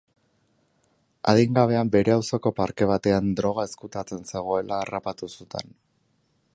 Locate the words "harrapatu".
4.87-5.35